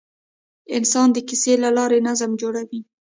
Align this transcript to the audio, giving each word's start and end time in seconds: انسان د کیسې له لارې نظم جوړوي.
انسان 0.77 1.07
د 1.13 1.17
کیسې 1.27 1.53
له 1.63 1.69
لارې 1.77 1.99
نظم 2.07 2.31
جوړوي. 2.41 2.81